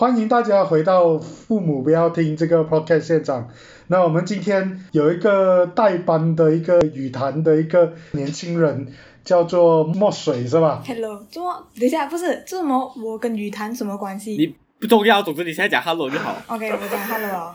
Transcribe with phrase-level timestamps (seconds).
[0.00, 3.46] 欢迎大家回到父母不要听这个 podcast 现场。
[3.88, 8.86] 那我们今天有一个代班的一个语坛的一个年轻人，
[9.22, 11.66] 叫做墨水是吧？Hello，怎么？
[11.78, 12.90] 等一下，不是，这什么？
[12.96, 16.34] 我跟语坛什么关系你不重要，总之你现在讲 hello 就好。
[16.46, 17.54] ？OK，我讲 Hello 哦。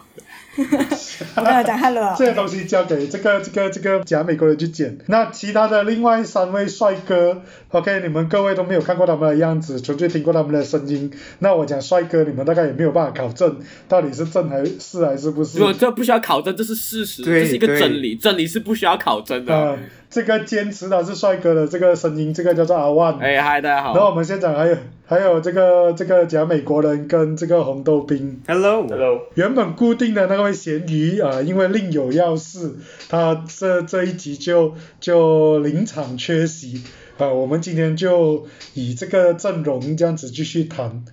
[1.36, 2.16] 我 没有讲 Hello 哦。
[2.18, 4.98] 这些东西交给这个这个这个假美国人去剪。
[5.08, 11.12] 那其他的另外三位帅哥，OK，你们各位都没有看过他们的样子，纯粹听过他们的声音。
[11.40, 13.58] 那我讲帅哥，你们大概也没有办法考证
[13.88, 15.66] 到底是正还是还是不是如。
[15.66, 19.54] 果这不需要考证，这是事实，对这是一个对真理，真理是不需要考证的。
[19.54, 19.78] 呃，
[20.16, 23.20] 这个坚持他是帅哥的这个声音，这个叫做阿万。
[23.20, 24.16] 哎，嗨，大家好然后我好。
[24.16, 28.42] 们现场还有还有这个这个假美国人跟这个红豆冰。
[28.48, 32.76] Hello，Hello，原本固定的那位咸鱼啊、呃因为另有要事，
[33.10, 36.82] 他这这一集就就临场缺席
[37.18, 41.04] 啊、我们今天就以这个阵容这样子继续谈。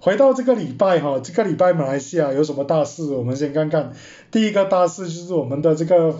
[0.00, 3.04] 回到这个礼拜哈，这个礼拜马来西亚有什么大事？
[3.12, 3.92] 我们先看看。
[4.32, 6.16] 第一个大事就是我们的这个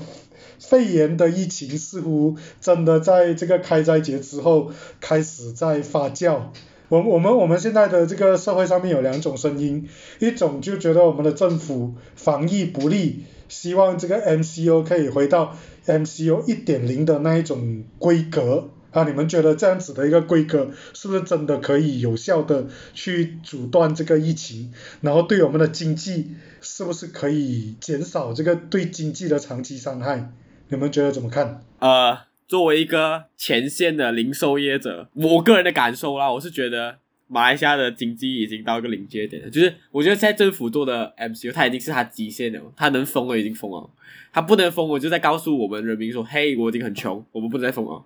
[0.61, 6.51] 肺炎的疫情似乎真的在这个开斋节之后开始在发酵。
[6.89, 9.89] 我我们我们现在的这个社会上面有两种声音，
[10.19, 30.33] 一种就觉得我们的政府防疫不力，希望这个 MCO 可以回到 MCO 一点零的那一种规格啊，你们觉得这样子的一个规格是不是真的可以有效的去阻断这个疫情，然后对我们的经济是不是可以减少这个对经济的长期伤害？
[30.71, 31.61] 你们觉得怎么看？
[31.81, 39.51] 呃，作为一个前线的零售业者，我个人的感受啦，我是觉得马来西亚的经济已经到一个临界点了。
[39.51, 43.91] 就是我觉得现在政府做的 MCU，它已经是它极限了，它能封了已经封了，
[44.33, 48.05] 它不能封，我就在告诉我们人民说，嘿，我已经很穷，我们不能再封了。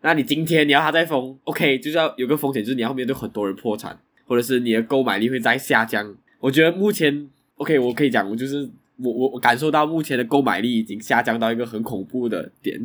[0.00, 6.16] 那你今天你要它再封，OK，就是要有个风险，就是你后面对很多人破产，或者是你的购买力会再下降。
[6.40, 8.68] 我觉得目前 OK，我可以讲，我就是
[9.02, 12.80] 我我我感受到目前的购买力已经下降到一个很恐怖的点，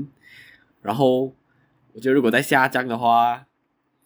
[0.82, 1.34] 然后
[1.94, 3.46] 我觉得如果再下降的话，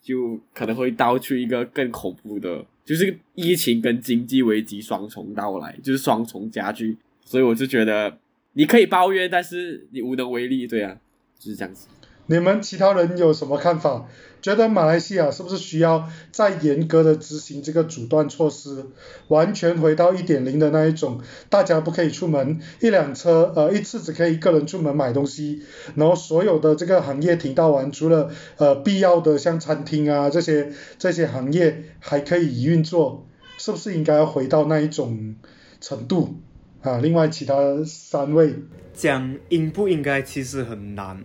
[0.02, 6.98] 就可能会到出一个更恐怖的，就是疫情跟经济危机双重到来，就是双重加剧。
[7.24, 8.18] 所以我就觉得
[8.54, 10.98] 你可以抱怨，但是你无能为力，对啊，
[11.38, 11.88] 就是这样子。
[12.32, 14.08] 你们其他人有什么看法？
[14.42, 18.86] 觉得马来西亚是不是需要再严格的执行这个阻断措施，
[19.28, 25.62] 完全回到一点零的那一种，大家不可以出门，一辆车呃一次只可以一个人出门买东西，
[25.96, 33.28] 然后所有的这个行业停到完，除了呃必要的像餐厅啊这些这些行业还可以运作，
[33.58, 35.36] 是不是应该要回到那一种
[35.82, 36.38] 程度
[36.82, 36.98] 啊？
[37.00, 38.56] 另外其他三位
[38.94, 41.24] 讲应不应该其实很难，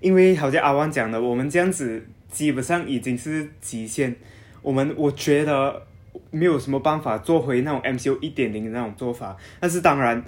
[0.00, 4.14] 因为好像阿旺讲的，我们这样子基本上已经是极限。
[4.62, 5.86] 我们我觉得
[6.30, 10.22] 没有什么办法做回那种 MCU 一点零的那种做法，但是当然，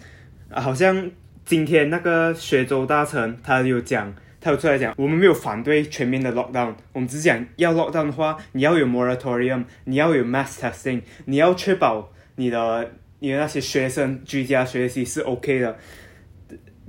[0.48, 1.10] 啊好像
[1.44, 15.76] 今天那个雪州大臣他有讲，他有出来讲，我们没有反对全面的 lockdown，我们只讲要 lockdown 的话，你要有 moratorium，你要有 mass testing，你要确保你的你的那些学生居家学习是 OK 的。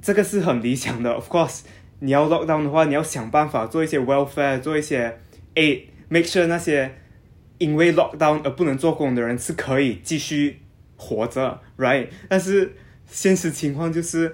[0.01, 1.61] 这个是很理想的，of course。
[1.99, 5.19] 你要 lockdown 的话，你要想办法做一些 welfare，做一些
[5.55, 6.95] aid，make sure 那些
[7.57, 10.61] 因为 lockdown 而不能做工的人是可以继续
[10.95, 12.07] 活着，right？
[12.27, 12.73] 但是
[13.05, 14.33] 现实情况就是，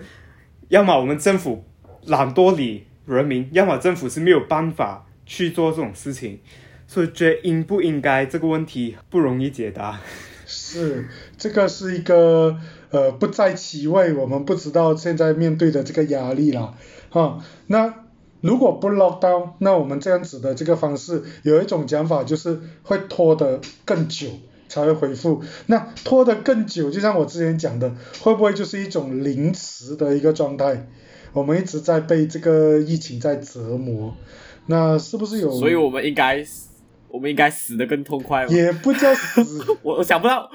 [0.68, 1.66] 要么我们政府
[2.06, 6.40] 懒惰理人民，要么政府是没有办法去做这种事情，
[6.86, 10.00] 所以觉得应不应该这个问题不容易解答。
[10.46, 12.60] 是，这个是一个
[12.96, 16.74] 呃不在其位，我们不知道现在面对的这个压力啦，
[17.10, 17.94] 哈、那
[18.40, 24.28] 如果不 lock down，那我们这样子的这个方式，有一种讲法就是会拖得更久
[24.70, 25.44] 才会恢复。
[25.66, 27.92] 那拖得更久，就像我之前讲的，
[28.22, 30.88] 会不会就是一种临时的一个状态？
[31.34, 34.16] 我们一直在被这个疫情在折磨，
[34.68, 35.52] 那是不是有？
[35.52, 36.46] 所以我们应该，
[37.10, 38.52] 我们应该死得更痛快吗？
[38.54, 39.66] 也不叫死。
[39.84, 40.50] 我我想不到，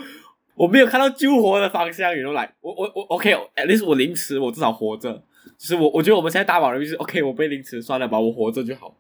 [0.61, 5.11] 我没有看到救活的方向，you know like 我我我 OK，at least 我凌迟，我至少活着。
[5.57, 8.95] 就是我我觉得我们现在大马人民是 OK，我被凌迟算了吧，我活着就好，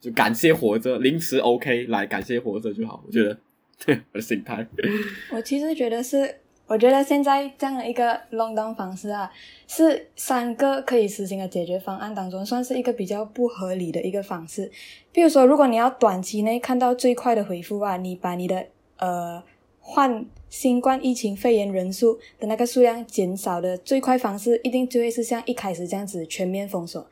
[0.00, 3.00] 就感谢活着，凌迟 OK，来感谢活着就好。
[3.06, 3.38] 我觉得，
[3.86, 4.66] 对我的心态。
[5.30, 6.34] 我其实觉得是，
[6.66, 9.30] 我觉得现在这样的一个 long down 方式啊，
[9.68, 14.68] 是三个可以实行的解决方案当中，算是一个比较不合理的一个方式。
[15.12, 19.40] 比如说，如果你要短期内看到最快的回复啊，你把你的呃
[19.78, 27.06] 换新冠疫情肺炎人数的那个数量减少的最快方式，一定就会是像一开始这样子全面封锁。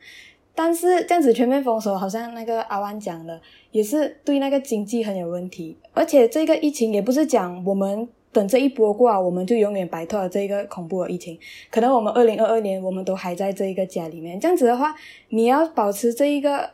[0.55, 3.39] 但是这样子全面封锁，好像那个阿万讲的，
[3.69, 5.77] 也是对那个经济很有问题。
[5.93, 11.37] 而且这个疫情也不是讲我们等这一波过，我们就永远摆脱了这个恐怖的疫情。
[11.69, 14.95] 可能我们二零二二年我们都还在这一个家里面，这样子的话，
[15.29, 16.71] 你要保持这一个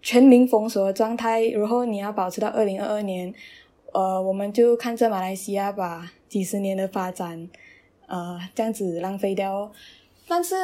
[0.00, 3.34] 全民封锁的状态，然后你要保持到二零二二年，
[3.92, 7.48] 呃，我们就看着马来西亚吧几十年的发展，
[8.06, 9.52] 呃，这样子浪费掉。
[9.52, 9.70] 哦
[10.28, 10.54] 但是，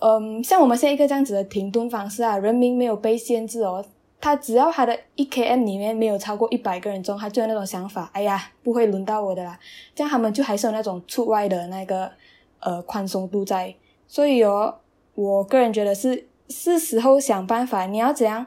[0.00, 3.84] 嗯，像我们现在一个这样子的停顿方式啊，人民没有被限制哦。
[4.20, 9.56] 他只要他的一 km 里面没有超过一百个人中，他就有那种想法，哎呀，不会轮到我的啦。
[9.94, 12.10] 这样他们就还是有那种出外的那个
[12.58, 13.72] 呃宽松度在。
[14.08, 14.74] 所以哦，
[15.14, 18.44] 我个人觉得是是时候想办法，你要怎样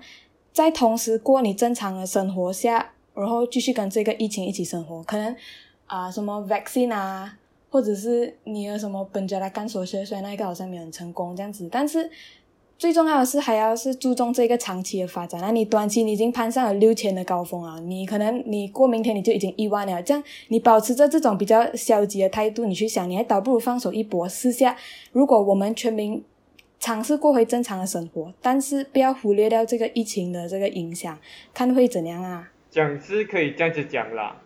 [0.51, 5.03] 在同时过你正常的生活下，然后继续跟这个疫情一起生活。
[5.03, 5.35] 可能
[5.87, 7.37] 啊，什么 vaccine 啊，
[7.69, 12.09] 或者是你有什么本家来干所学，所以那个好像没有很成功这样子，但是。
[12.79, 15.41] 最重要的是还要是注重这个长期的发展。
[15.41, 20.01] 那你短期你已经攀上了六千的高峰啊，你可能你过明天你就已经一万了。
[20.01, 24.77] 这样你保持着这种比较消极的态度，你去想，你还倒不如放手一搏试下。
[25.11, 26.23] 如果我们全民
[26.79, 31.19] 尝试过回正常的生活，但是不要忽略掉这个疫情的这个影响，
[31.53, 32.49] 看会怎样啊？
[32.69, 34.41] 讲是可以这样子讲啦，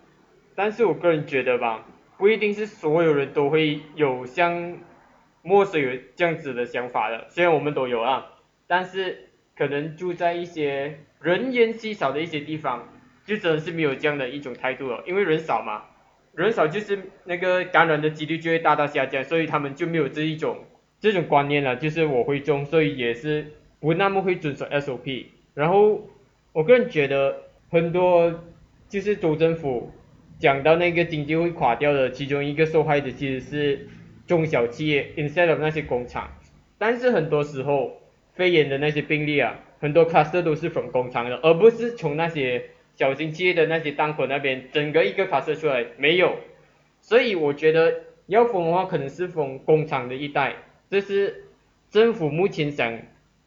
[0.56, 1.86] 但是我个人觉得吧，
[2.18, 4.78] 不一定是所有人都会有像。
[5.46, 8.28] 墨水有这样子的想法的，虽然我们都有啊，
[8.66, 9.28] 但是
[9.58, 12.88] 可能住在一些人烟稀少的一些地方，
[13.26, 15.84] 就真的是没有这样的一种态度了，因为人少嘛，
[16.34, 20.64] 人少就是那个感染的几率就会大大下降，所以他们就没有这一种
[21.02, 23.46] 这种观念了，就是我会中，所以也是
[23.82, 25.26] 不那么会遵守 SOP。
[25.54, 26.08] 然后
[26.54, 27.38] 我个人觉得
[27.74, 28.46] 很多
[28.88, 29.92] 就是州政府
[30.40, 33.88] 讲到那个经济会垮掉的其中一个受害者其实是。
[34.26, 36.32] 中小企业，instead of 那些工厂，
[36.78, 46.38] 但是很多时候肺炎的那些病例啊，很多 cluster 都是从工厂的，而不是从那些小型企业的那些档口那边整个一个 cluster 出来没有，
[47.02, 47.94] 所以我觉得
[48.28, 50.56] 要封的话，可能是封工厂的一带，
[50.90, 51.44] 这是
[51.90, 52.98] 政府目前想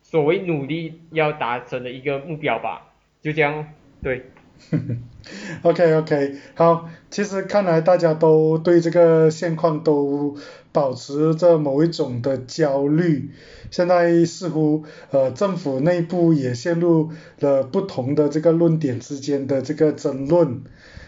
[0.02, 2.92] 所谓努力要达成的一个目标吧，
[3.22, 3.72] 就这样，
[4.06, 4.22] 对。
[5.62, 10.36] OK OK，好，其实看来大家都对这个现况都
[10.70, 13.30] 保持着某一种的焦虑，
[13.72, 17.10] 现在似乎呃政府内部也陷入
[17.40, 20.62] 了不同的这个论点之间的这个争论。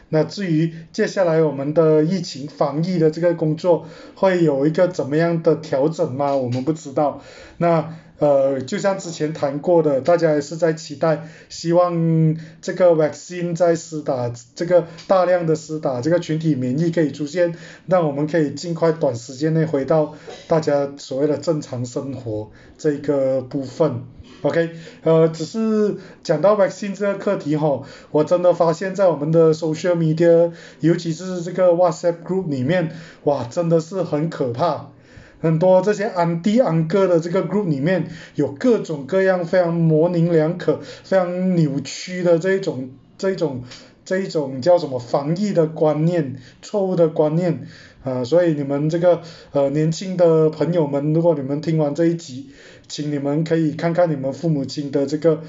[0.08, 3.86] 那至于接下来我们的疫情防疫的这个工作
[4.16, 6.34] 会有一个怎么样的调整吗？
[6.34, 7.22] 我们不知道。
[7.58, 17.54] 那呃，就像之前谈过的，大家也是在期待，希望这个 vaccine 在施打，这个大量的施打，这个群体免疫可以出现，
[17.86, 20.16] 让我们可以尽快短时间内回到
[20.48, 24.02] 大家所谓的正常生活这个部分。
[24.42, 24.70] OK，
[25.02, 32.90] 呃，只是讲到 vaccine 这个课题哈，我真的发现，在我们的 social media，尤其是这个 WhatsApp group 里面，
[33.24, 34.90] 哇，真的是很可怕。
[35.40, 43.62] 很多这些安迪安哥的这个 group 里面有各种各样非常模棱两可、非常扭曲的这一种、这一种、
[44.04, 47.66] 这一种叫什么防疫的观念、错误的观念
[48.04, 52.50] 啊，所以你们这个呃年轻的朋友们，如果你们听完这一集，
[52.86, 55.42] 请你们可以看看你们父母亲的这个。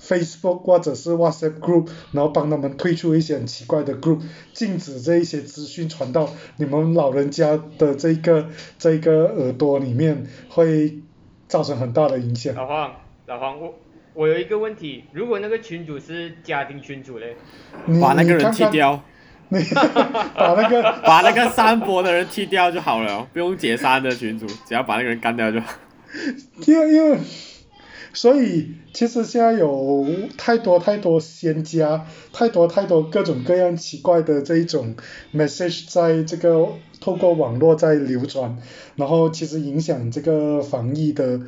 [0.00, 4.20] Facebook 或者是 WhatsApp group，然后帮他们退出一些很奇怪的 group，
[4.52, 10.98] 禁止这一些资讯传到你们老人家的这个这个耳朵里面，会
[11.48, 12.54] 造成很大的影响。
[12.54, 12.92] 老黄，
[13.26, 13.74] 老黄，我
[14.14, 17.36] 我有一个问题，如果那个群主是家庭群主嘞，
[18.00, 19.02] 把那个人踢掉，
[19.50, 25.72] 把那个把那个散播的人踢掉就好了，不用解散的群主，只要把那个人干掉就好。
[26.66, 27.18] 因因为。
[28.12, 34.96] 所以其实现在有太多太多仙家，太多太多各种各样奇怪的这一种
[35.32, 36.68] message 在这个
[37.00, 38.58] 透过网络在流传，
[38.96, 41.40] 然后其实影响这个防疫的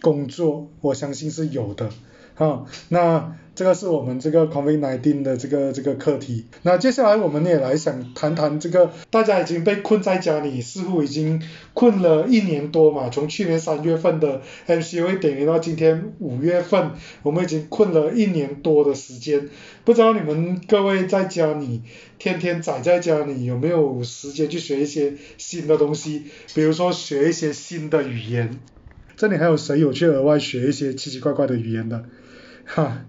[0.00, 1.90] 工作，我相信是有的，
[2.34, 3.36] 好，那。
[3.56, 6.46] 这个是我们这个 COVID-19 的这个这个课题。
[6.62, 11.40] 那接下来我们也来想谈谈这个，大家已经被困在家里，似乎已经
[11.72, 13.10] 困了一年多嘛。
[13.10, 19.48] 从去年三月份的 MCO 点名到今天五月份，我们已经困了一年多的时间。
[19.84, 21.82] 不知道你们各位在家里
[22.18, 26.24] 天天宅在家里，有没有时间去学一些新的东西？
[26.56, 28.58] 比如说学一些新的语言。
[29.16, 32.04] 这里还有谁有去额外学一些奇奇怪怪的语言的？
[32.64, 33.04] 哈。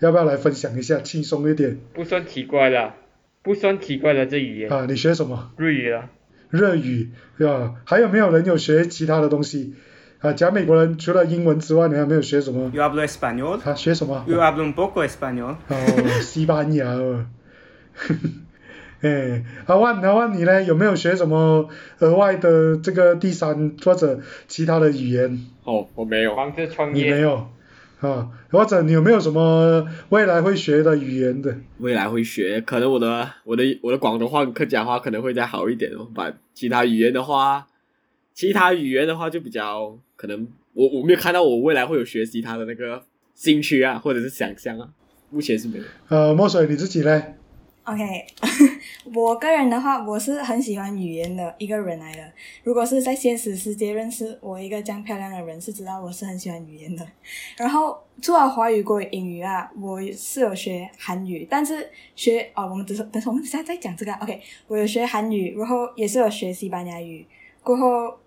[0.00, 1.78] 要不要来分享一下，轻松一点？
[1.92, 2.94] 不算奇怪啦，
[3.42, 4.72] 不算奇怪的这语言。
[4.72, 5.50] 啊，你学什么？
[5.58, 6.08] 日语啊。
[6.48, 7.74] 日语，对吧？
[7.84, 9.74] 还有没有人有学其他的东西？
[10.20, 13.58] 啊，讲美国人除了英文之外，你还没有学什么？Yo hablo español。
[13.58, 15.56] 他学什么？Yo hablo un poco español。
[15.68, 16.98] 哦，西班牙。
[19.02, 20.62] 哎，阿万阿万你呢？
[20.62, 25.40] 有没有学什么额外的这个第三或者其他的语言？
[25.64, 26.34] 哦，我没有。
[26.34, 27.04] 忙着创业。
[27.04, 27.48] 你没有
[28.00, 28.30] 啊？
[28.50, 31.56] 或者你有没有什么未来会学的语言的？
[31.78, 36.08] 未来会学，可能我的我的我的广东话、客家话可能会再好一点哦。
[36.14, 37.66] 把其他语言的话，
[38.34, 43.04] 其他语言的话就比较可能，我我没有看到我未来会有学习它的那个
[43.34, 44.88] 兴趣啊，或者是想象啊，
[45.30, 45.84] 目前是没有。
[46.08, 47.34] 呃，墨水你自己嘞
[47.84, 48.02] ？OK，
[49.06, 52.32] 我个人的话，我是很喜欢语言的一个人来的。
[52.62, 57.06] 如果是在现实世界认识我一个这样漂亮的人，是知道我是很喜欢语言的。
[57.56, 64.12] 然后除了华语、国语、英语啊，我是有学韩语，但是学哦，我们等等，我们现在再讲这个。
[64.14, 64.38] OK，
[64.68, 67.26] 我有学韩语，然后也是有学西班牙语，
[67.62, 68.18] 过后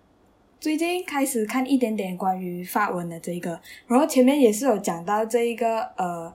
[0.59, 6.33] 最近开始看一点点关于法文的这一个，然后前面也是有讲到这一个呃。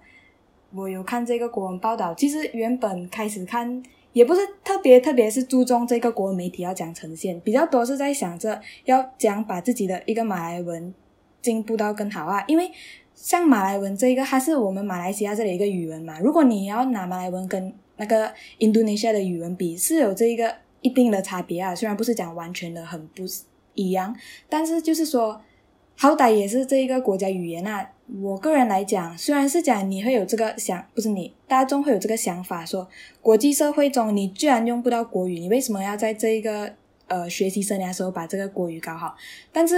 [0.75, 10.93] 我有看这个国文报道，其实原本开始看也不是特别特别是注重这个国文媒体要讲呈现，比较多是在想着要讲把自己的一个马来文
[11.41, 12.71] 进步到更好啊，因为
[13.15, 23.25] 像马来文这一个它是我们马来西亚这里一个语文嘛，如果你要拿马来文跟那个印度尼西亚的语文比，是有这一个一定的差别啊，虽然不是讲完全的很不
[23.75, 24.15] 一样，
[24.49, 25.41] 但是就是说
[26.01, 27.91] 好歹也是这一个国家语言啊。
[28.23, 32.89] 我个人来讲，虽然是讲你会有这个想，不是你大众会有这个想法，说
[33.21, 36.73] 国际社会中你居然用不到国语，你为什么要在这一个
[37.09, 39.17] 呃学习生涯时候把这个国语搞好？
[39.53, 39.75] 但是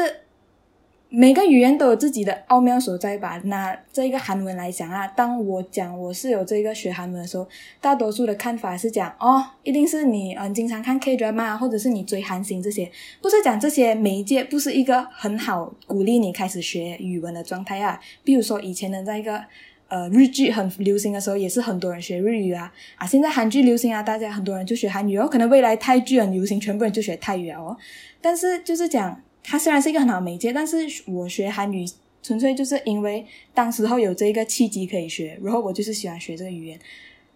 [1.12, 3.40] 每个语言都有自己的奥妙所在吧。
[3.46, 7.48] 那这一个韩文来讲啊，当我讲我是有这个学韩文的时候，
[7.80, 12.88] 大多数的看法是讲哦，一定是你嗯经常看 K drama 或者是你追韩星这些，
[13.20, 17.98] 不是讲这些媒介不是一个很好鼓励你开始学语文的状态啊。
[18.22, 19.42] 比如说以前的在一个
[19.88, 27.76] 呃日剧很流行的时候，也是很多人学日语啊啊，现在韩剧流行啊，大家很多人就学韩语哦，可能未来泰剧很流行，全部人就学泰语哦。
[28.20, 29.20] 但是就是讲。
[29.42, 31.84] 它虽然是一个很好的媒介，但是我学韩语
[32.22, 36.78] 纯粹就是因为当时候有这个契机可以学，然后我就是喜欢学这个语言。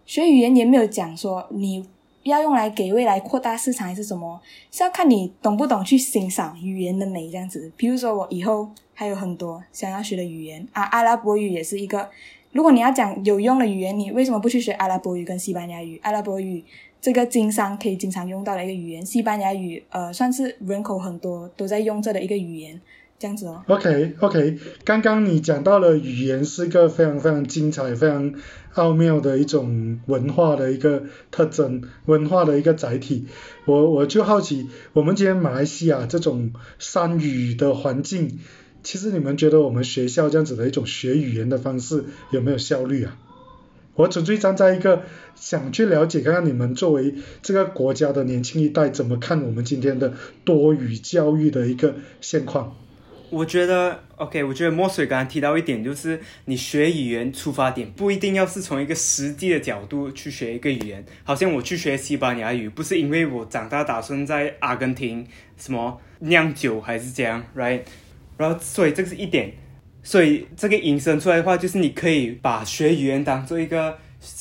[0.05, 1.83] 学语言也没有讲说你
[2.23, 4.39] 要用来给未来扩大市场还是什么，
[4.71, 7.71] 是要看你懂不懂去欣赏语言的美这样子。
[7.75, 12.09] 比如说我以后还有很多想要学的语言啊，阿拉伯语也是一个。
[12.51, 15.99] 如果你要讲有用的语言，你为什么不去学阿拉伯语跟西班牙语？
[16.03, 16.63] 阿拉伯语。
[17.05, 22.81] 这个经商可以经常用到的一个语言，西班牙语，呃，算是人口很多都在用这的一个语言，
[23.19, 23.63] 这样子哦。
[23.67, 28.33] OK OK，刚刚你讲到了语言是个非常非常精彩、非常
[28.73, 33.27] 奥妙的一种文化的一个特征，文化的一个载体。
[33.65, 38.39] 我我就好奇，我们今天马来西亚这种三语的环境，
[38.81, 43.15] 其实你们觉得我们学校这样子的一种学语言的方式有没有效率啊？
[43.95, 45.03] 我纯粹站在一个
[45.35, 52.75] 想去了解，看看你们作为这个国家的年轻一代怎么看我们今天的多语教育的一个现况。
[53.31, 61.03] 我觉得，OK，我觉得墨水刚刚提到一点，就是你学语言出发点不一定要是从一个实际的角度去学一个语言。
[61.23, 65.25] 好像我去学西班牙语，不是因为我长大打算在阿根廷
[65.57, 67.81] 什么酿酒还是这样，right？
[68.37, 69.53] 然后所以这是一点。
[70.05, 73.97] 所以这个引申出来的话，就是你可以把学语言当做一个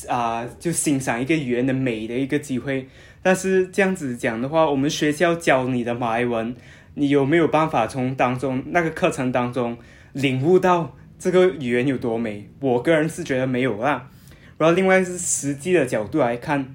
[0.07, 2.87] 啊、就欣赏一个语言的美的一个机会。
[3.23, 6.55] 但是这样子讲的话，我们学校教你的马来文，
[6.97, 9.79] 你有没有办法从当中那个课程当中
[10.13, 12.47] 领悟到这个语言有多美？
[12.61, 14.11] 我个人是觉得没有啦。
[14.59, 16.75] 然后另外是实际的角度来看，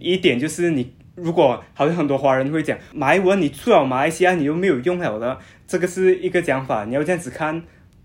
[0.00, 7.62] 一点就是你如果好像很多华人会讲马来文，你出了马来西亚你又没有用了的，这个是一个讲法，你要这样子看。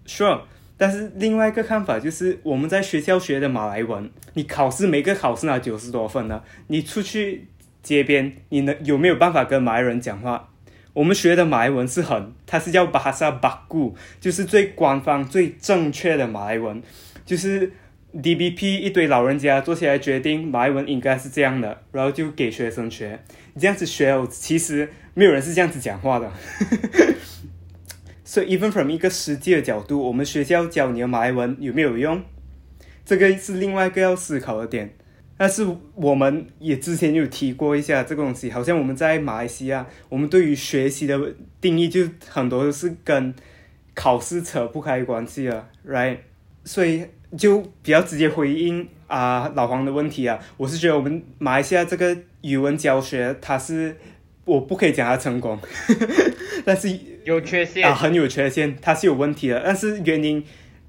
[0.07, 0.39] Sure，
[0.77, 7.47] 但是另外一个看法就是，我们在学校学的马来文，你考试每个考试拿九十多分呢，你出去
[7.83, 10.49] 街边，你能有没有办法跟马来人讲话？
[10.93, 16.81] 我们学的马来文是很，它是叫巴萨巴固，就是最官方、最正确的马来文，
[17.25, 17.71] 就是
[18.15, 23.19] DBP 一堆老人家坐下来决定马来文应该是这样的，然后就给学生学，
[23.59, 26.31] 这样子学，其实没有人是这样子讲话的。
[28.27, 32.21] 所以，even from 一个实际的角度，我们学校教你的马来文有没有用？
[33.05, 34.93] 这个是另外一个要思考的点。
[35.37, 35.65] 但是
[35.95, 41.17] 我们也之前有提过一下这个东西，好像我们在马来西亚，我们对于学习的
[41.61, 43.33] 定义就很多都是跟
[43.93, 46.17] 考试扯不开关系了，right？
[46.65, 47.05] 所以
[47.37, 53.95] 就比较直接回应啊老黄的问题啊，我是觉得我们马来西亚这个语文教学，它是
[54.47, 55.59] 我不可以讲它成功，
[56.65, 56.97] 但是。
[57.27, 59.61] 有缺陷啊，很有缺陷，它是有问题的。
[59.61, 60.41] 但是原因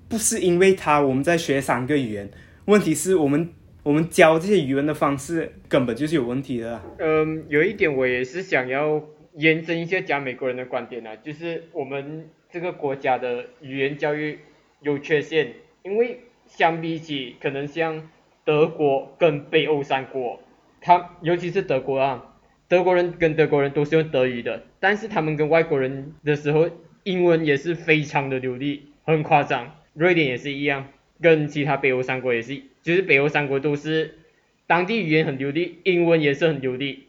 [0.09, 2.31] 不是因为它我们在学三个语言，
[2.67, 3.50] 问题是我们
[3.83, 6.81] 我们教这些语文的方式根本就是有问题的。
[7.00, 9.03] 嗯，有一点我也是想要
[9.35, 14.38] 延伸一下讲美国人的观点啊，就是我们这个国家的语言教育
[14.81, 18.09] 有缺陷，因为相比起可能像
[18.45, 20.41] 德国跟北欧三国，
[20.81, 22.28] 他尤其是德国啊，
[22.69, 26.69] 德国人跟德国人都是用德语的，但是他们跟外国人的时候，
[27.03, 29.75] 英文也是非常的流利，很夸张。
[29.95, 30.89] 瑞典也是一样，
[31.21, 34.19] 跟其他北欧三国也是，就是北欧三国都是
[34.67, 37.05] 当地语言很流利，英文也是很流利。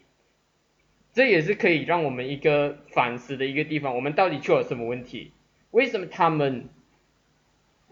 [1.12, 5.32] 这也是可以让我们一个反思的一个地方，我们到底出了什么问题？
[5.72, 6.70] 为什么他们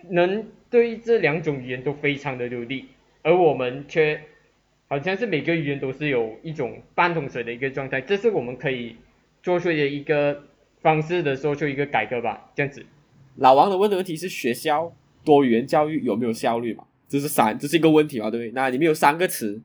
[0.10, 2.86] 能对这两种语言都非常的流利，
[3.24, 4.22] 而我们却
[4.88, 8.00] 好像是每个语言都是有一种半桶水的一个状态？
[8.00, 8.96] 这是我们可以
[9.44, 10.44] 做出的一个
[10.82, 12.86] 方式的做出一个改革吧，这样子。
[13.36, 16.86] 老王的问的问题是学校多语言教育有没有效率嘛？
[17.10, 18.52] 这是三，这是一个问题嘛，对不对？
[18.52, 19.62] 那里面有三个词：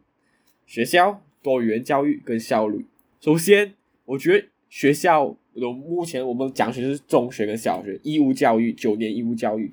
[0.66, 2.84] 学校多语言教育跟效率。
[3.20, 3.74] 首先，
[4.04, 5.22] 我觉得学校
[5.54, 9.70] 我目前我们讲学是中学跟小学义务教育，九年义务教育。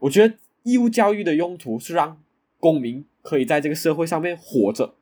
[0.00, 2.20] 我觉得义务教育的用途是让
[2.58, 4.94] 公民可以在这个社会上面活着，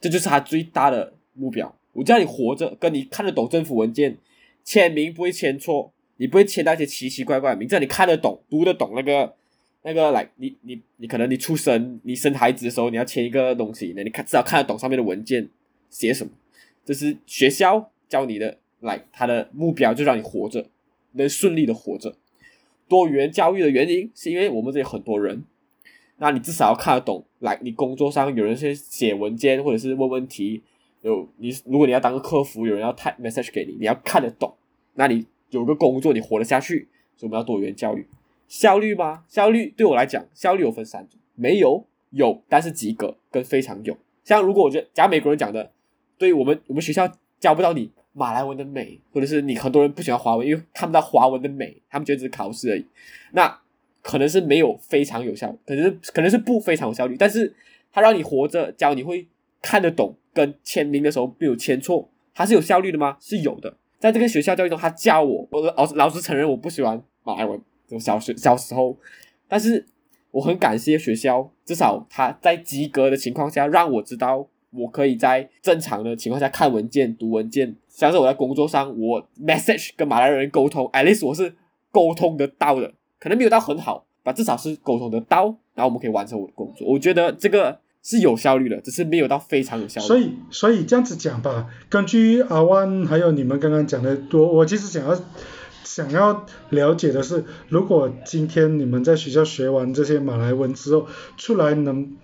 [0.00, 1.76] 这就是他最大的目标。
[1.92, 4.16] 我叫你活着，跟你看得懂政府文件，
[4.62, 9.34] 签名不会签错，你不会签那些奇奇怪怪的名字，你看得懂、读得懂那个
[9.82, 15.48] 那个来，你你你可能你出生、你生孩子的时候，你要签一个东西，那你看至少看得懂上面的文件
[15.90, 16.32] 写什么。
[16.84, 20.68] 这是学校教你的，来，他的目标就让你活着，
[21.12, 22.14] 能顺利的活着。
[22.86, 25.42] 多语言教育的原因是因为我们这里很多人，
[26.16, 27.24] 那你至少要看得懂。
[27.40, 30.62] 来，你工作上有人是写文件或者是问问题，
[31.02, 34.54] 有你如果你要当个客服，有人要 type message 给你，你要看得懂。
[34.94, 38.06] 那你有个工作，你活得下去，所以我们要多元教育。
[38.46, 39.24] 效率吗？
[39.28, 43.96] 效率对我来讲，效率有分三种，没有有，但是及格跟非常有。
[44.22, 45.72] 像如果我觉得，假美国人讲的，
[46.16, 52.86] 对我们我们学校教不到你马来文的美，或者是你很多人不喜欢华文，因为看不到华文的美，他们觉得只是考试而已。
[53.32, 53.60] 那
[54.04, 57.52] 可能是没有非常有效，可能是可能是不非常有效率，但是
[57.90, 59.26] 他让你活着，教你会
[59.62, 63.16] 看得懂，跟签名的时候没有签错，它是有效率的吗？
[63.18, 63.78] 是有的。
[63.98, 68.94] 在这个学校教育中，他教我，我老老实承认我不喜欢马来文，我小学小时候，
[69.48, 69.86] 但是
[70.30, 77.74] 我很感谢学校，至少他在及格的情况下，让我知道我可以在正常的情况下看文件、读文件。
[77.88, 81.54] 像是我在工作上，我 message 跟马来人沟通，at least 我是
[81.92, 82.92] 沟通得到的，
[83.24, 86.86] 可能没有到很好，但至少是沟通得到，然后我们可以完成我的工作。
[86.86, 90.06] 我觉得这个是有效率的，只是没有到非常有效率。
[90.06, 95.18] 所以，所以这样子讲吧，根据阿万还有你们刚刚讲的，我我其实想要
[95.84, 101.06] 想要了解的是，如果今天你们在学校学完这些马来文之后
[101.38, 102.14] 出来能，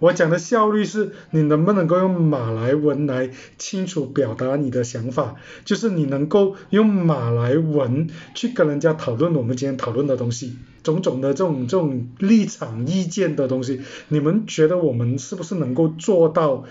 [0.00, 16.64] 我讲的效率是你能不能够用马来文来清楚表达你的想法，就是你能够用马来文去跟人家讨论我们今天讨论的东西，种种的这种这种立场意见的东西，你们觉得我们是不是能够做到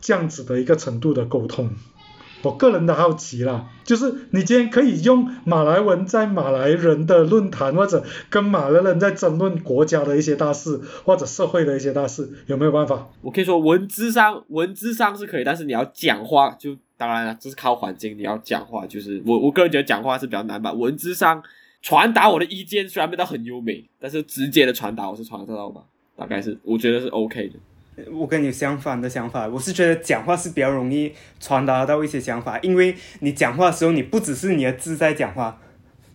[0.00, 1.70] 这样子的一个程度的沟通？
[2.44, 13.08] 我个人的好奇啦，就是你今天可以用马来文在马来人的论坛，或者跟马来人在争论国家的一些大事，或者社会的一些大事，有没有办法？
[13.22, 18.16] 我可以说文字上文字上是可以，但是你要讲话就当然了，这是靠环境。
[18.18, 20.72] 你要讲话，就是我我个人觉得讲话是比较难吧。
[20.72, 21.42] 文字上
[21.80, 25.82] 传达我的意见虽然没到很优美，但是直接的传达我是传得到吧，
[26.14, 27.54] 大概是我觉得是 OK 的。
[28.10, 35.60] 我跟你相反的想法，我是觉得讲话是比较容易传达到一些想法，因为你讲话的时候，你不只是你的字在讲话，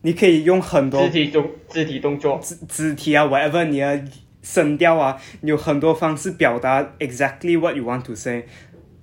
[0.02, 4.04] 你可以用很多肢体动肢体动作，肢肢体啊，whatever，你的
[4.42, 8.46] 声调啊，你有很多方式表达 exactly what you want to say。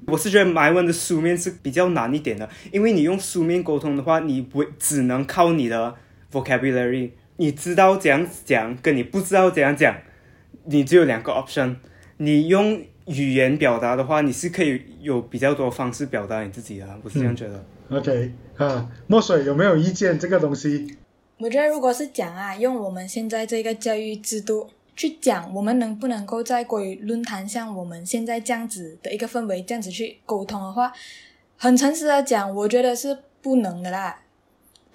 [0.06, 5.94] 我是觉得马来文的书面是比较难一点的，因为你用书面沟通的话，你不只能靠你的
[6.30, 9.96] vocabulary，你知道怎样讲，跟你不知道怎样讲，
[10.66, 11.76] 你只有两个 option。
[12.18, 17.64] 你用语言表达的话，你是可以有比较多方式表达你自己的，我是这样觉得。
[17.90, 20.96] OK 啊，墨水有没有意见这个东西？
[21.38, 30.90] 我觉得如果是讲啊，用我们现在这个教育制度去讲，我们能不能够在国语论坛像我们现在这样子的一个氛围，这样子去沟通的话，
[31.56, 34.22] 很诚实的讲，我觉得是不能的啦。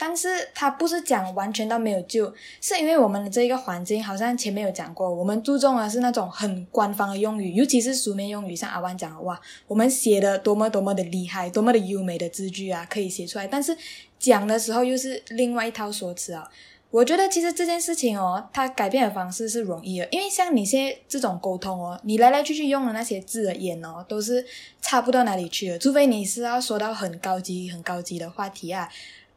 [0.03, 13.77] 但是它不是讲完全到没有救，是因为我们的这一个环境，好像前面有讲过，我们注重的是那种很官方的用语，尤其是书面用语，像阿万讲的哇，我们写的多么多么的厉害，多么的优美的字句啊，可以写出来，但是
[14.17, 16.49] 讲的时候又是另外一套说辞啊。
[16.89, 24.45] 我觉得其实这件事情哦，它改变的方式是容易的，因为像你现在这种沟通哦，你来来去去用的那些字眼哦，都是
[24.81, 28.89] 差不到哪里去的，除非你是要说到很高级、很高级的话题啊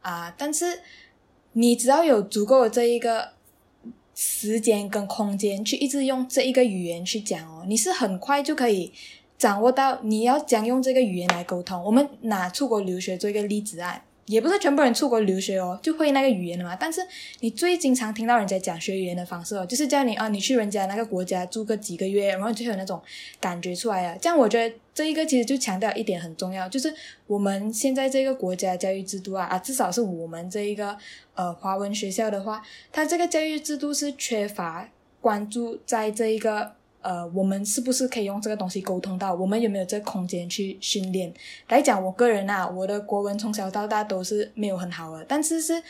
[0.05, 0.81] 啊，但是
[1.53, 3.33] 你只要有足够的这一个
[4.13, 8.93] 时间跟空间去一直用这一个语言去讲哦，你是很快就可以
[9.35, 11.83] 掌握到你要将用这个语言来沟通。
[11.83, 14.04] 我们拿出国留学做一个例子啊。
[14.27, 16.75] 也不是全部人出国留学哦，就会那个语言的嘛。
[16.75, 16.99] 但是
[17.41, 23.01] 你最经常听到人家讲学语言的方式哦，就是叫你啊，你去人家那个国家住个几个月，然后就有那种
[23.39, 24.17] 感觉出来啊。
[24.19, 26.93] 这样我觉得这一个其实就强调一点很重要，就是
[27.27, 30.97] 我们现在这个国家教育制度啊啊，至少是我们这一个
[31.35, 34.89] 呃华文学校的话，它这个教育制度是缺乏
[35.21, 36.73] 关注在这一个。
[37.05, 39.31] 呃，我们是不是可以用这个东西沟通到？
[39.31, 41.31] 我们有没有这个空间去训练？
[41.69, 45.83] 来讲，我个人啊，我的国文从小到大都是没有很好的，但是是，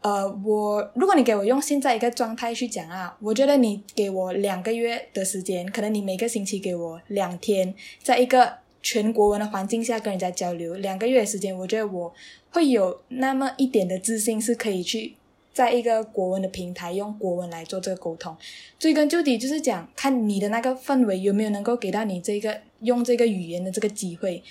[0.00, 12.14] 呃，我如果你给我用现在一个状态去讲啊，我觉得你给我两个月的时间，可能你每个星期给我两天，在一个全国文的环境下跟人家交流，两个月的时间，我觉得我
[12.52, 15.16] 会有那么一点的自信，是可以去。
[15.54, 18.36] 在一个国文的平台用国文来做这个沟通，
[18.78, 24.42] 追根究底就是讲看你的那个氛围有没有能够给到你这个用这个语言的这个机会。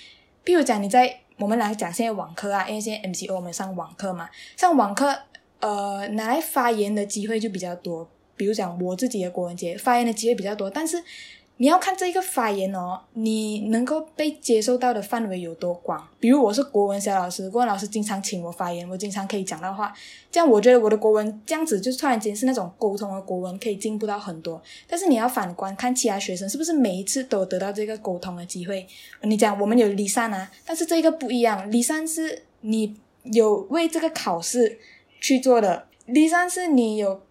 [0.42, 5.14] 比如讲你在我们来讲现在网课啊，因为现在 MCO 我们上网课嘛，上网课
[5.60, 8.10] 呃拿来发言的机会就比较多。
[8.36, 11.04] 比如讲我自己的国文节发言的机会比较多，但是。
[11.56, 16.04] 你要看这一个发言哦，你能够被接受到的范围有多广？
[16.18, 19.94] 比如我是国文小老师，国文老师经常请我发言，我经常可以讲到话，
[20.32, 24.60] 这样我觉得我的国文这样子就突然间是那种沟通的国文可以进步到很多。
[24.88, 28.84] 但是你要反观看其他学生是不是每一次都得到这个沟通的机会？
[29.22, 34.80] 你讲我们有离散啊，但是这个不一样，离散是你有为这个考试
[35.20, 37.22] 去做的，离散是你有。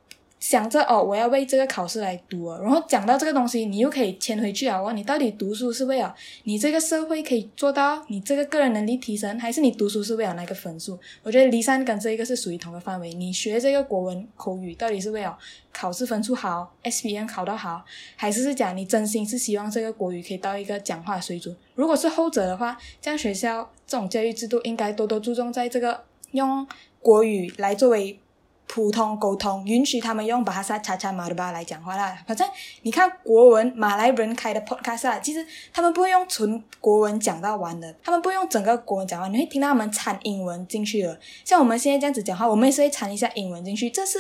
[0.43, 4.81] 想着哦，我要为这个考试来读啊，然后讲到这个东西，你又可以牵回去啊。
[4.81, 10.99] 问你到底读书是为了你这个社会可以做到你这个个人能力提升，还是你读书是为了那个分数？
[11.23, 13.13] 我觉得离山跟这一个是属于同个范围。
[13.13, 15.37] 你学这个国文口语到底是为了
[15.71, 17.85] 考试分数好，S B N 考得好，
[18.17, 21.55] 还是是讲你真心是希望这个国语可以到一个讲话水准？
[21.75, 26.67] 如果是后者的话，这样学校这种教育制度应该多多注重在这个用
[26.99, 28.19] 国语来作为。
[28.65, 32.17] 普通沟通，允许他们用巴哈萨、查查马德巴来讲话啦。
[32.25, 32.47] 反正
[32.81, 41.19] 你看国文马来人开的 podcast 啊，其实他们不会用纯国文讲到完的，他们不会用整个国文讲完，你会听到他们掺英文进去了。
[41.45, 44.17] 像我们现在这样子讲话，我们也是会掺一下英文进去，这是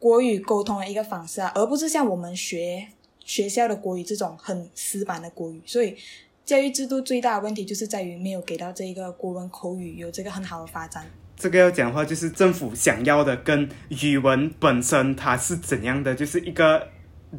[0.00, 2.88] 国语沟通的一个方式啊，而不是像我们学
[3.24, 5.62] 学校的国语这种很死板的国语。
[5.64, 5.96] 所以
[6.44, 11.06] 教育制度最大的问题就是在于没有给到这一个国文口语有这个很好的发展。
[11.38, 16.88] 这个要讲话就是政府想要的跟语文本身它是怎样的，就是一个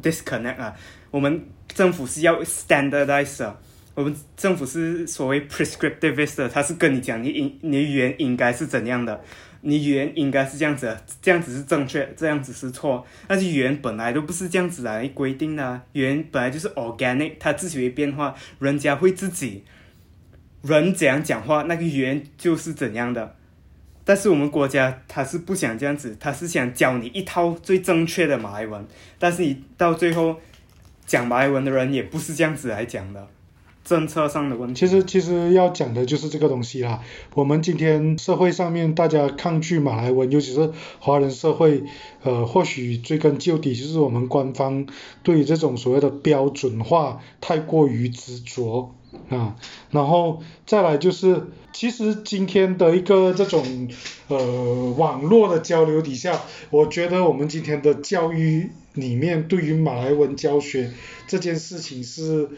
[0.02, 0.74] disconnect 啊。
[1.10, 3.52] 我们政府是要 standardize，
[3.94, 9.20] 我们政府是所谓 prescriptivist，它是跟你讲你应你语言应该是怎样的，
[9.60, 13.04] 你语言应该是这样子，这样子是正确，这样子是错。
[13.28, 19.64] 但是语言本来都不是这样子来规定的，语言本来就是 organic，它自己会变化，人家会自己
[20.62, 23.36] 人怎样讲话，那个语言就是怎样的。
[24.10, 28.84] 但是我们国家他是不想这样子，他是想教你一套最正确的马来文。
[29.20, 30.34] 但是你到最后
[31.06, 33.28] 讲马来文的人也不是这样子来讲的，
[33.84, 34.80] 政策上的问题。
[34.80, 37.00] 其实其实要讲的就是这个东西啦。
[37.34, 41.84] 我们今天社会上面大家抗拒马来文，尤其是华人社会，
[42.24, 44.88] 呃，或许追根究底就是我们官方
[45.22, 48.92] 对这种所谓的标准化太过于执着。
[49.28, 49.56] 啊，
[49.90, 53.88] 然后再来就是，其实今天的一个这种
[54.28, 60.92] 呃网络的交流底下，我觉得我们今天的教育里面对于马来文教学
[61.26, 62.48] 这件事情是。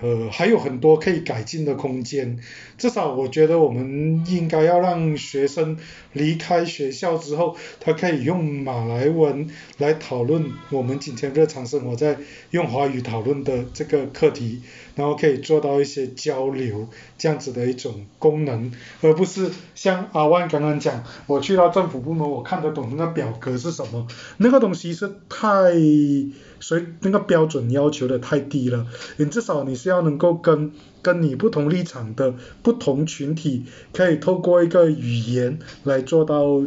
[0.00, 2.38] 呃，还有很多可以改进的空间。
[2.76, 5.78] 至少我觉得我们应该要让学生
[6.12, 12.18] 离开学校之后，他可以用马来文来讨论我们今天日常生活在
[12.50, 14.60] 用华语讨论的这个课题，
[14.94, 24.06] 然后可以做到一些交流这样子的一种功能，而不是像阿万刚刚讲，我去到政府部门，我看得懂那个表格是什么，
[24.36, 25.72] 那个东西是太。
[26.58, 28.86] 所以那个标准要求的太低了，
[29.18, 36.60] 你至少你是要能够跟跟你不同立场的不同群体，可以透过一个语言来做到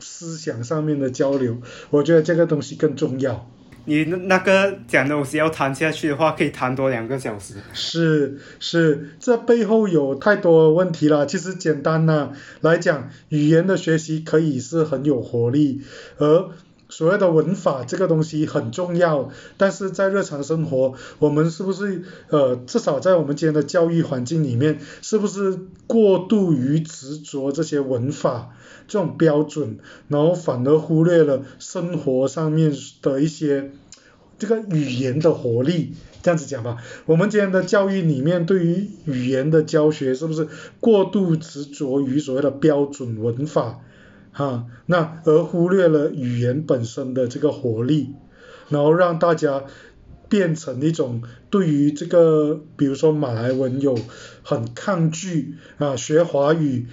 [0.00, 1.58] 思想上面的交流，
[1.90, 3.46] 我觉得这个东西更重要。
[3.84, 7.56] 你那那个讲的东西要谈下去的话，可以谈多两个小时。
[7.74, 11.26] 是是，这背后有太多问题了。
[11.26, 12.32] 其实简单呢
[12.62, 15.82] 来讲，语言的学习可以是很有活力，
[16.16, 16.50] 而
[16.88, 28.54] 所谓的文法这个东西很重要，但是在日常生活，我们是不是呃，至少在我们今天的教育环境里面，是不是过度于执着这些文法
[28.86, 33.70] 这种标准，然后反而忽略了生活上面的一些
[34.38, 35.92] 这个语言的活力？
[36.20, 40.48] 这样子讲吧，我们今天的教育里面对于语言的教学，是不是
[40.80, 43.80] 过度执着于所谓的标准文法？
[44.38, 48.14] 啊，那而忽略了语言本身的这个活力，
[48.68, 49.64] 然后让大家
[50.28, 53.98] 变成一种对于这个，比如说马来文有
[54.44, 56.86] 很抗拒啊，学华语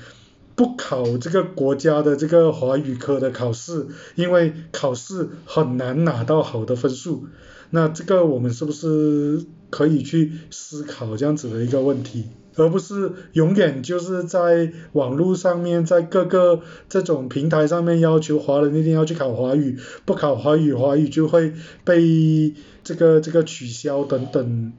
[0.55, 7.27] 不考这个国家的这个华语科的考试，因为考试很难拿到好的分数。
[7.69, 12.25] 那这个我们是不是可以去思考这样子的一个问题？
[12.55, 24.73] 而不是永远就是在网络上面，在各个这种平台上面要求华人一定要去考华语，不考华语，华语就会被这个这个取消等等，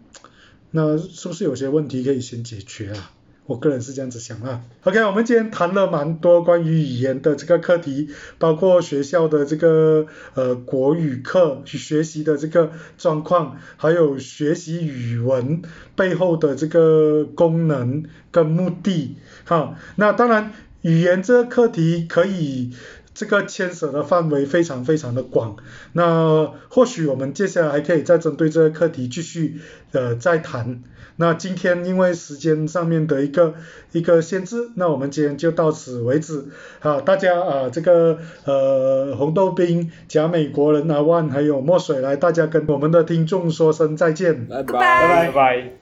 [0.71, 3.13] 那是不是有些问题可以先解决啊？
[3.47, 4.63] 我个人是这样子想啊。
[4.83, 15.63] OK，我们今天谈了蛮多关于语言的这个课题，包括学校的这个呃国语课去学习的这个状况，还有学习语文
[15.95, 19.17] 背后的这个功能跟目的。
[19.45, 22.71] 哈，那当然语言这个课题可以
[23.17, 25.57] 这个牵涉的范围非常非常的广。
[25.95, 29.59] 那或许我们接下来还可以再针对这个课题继续
[29.93, 30.83] 呃再谈。
[31.19, 33.55] 那今天因为时间上面的一个
[33.93, 36.45] 一个限制，那我们今天就到此为止。
[36.81, 44.47] 好，大家啊，这个呃红豆冰、假美国人阿万还有墨水来，大家跟我们的听众说声再见。
[44.47, 45.73] 拜拜拜拜。